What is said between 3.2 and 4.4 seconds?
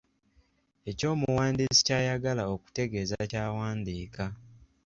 ky’awandiika.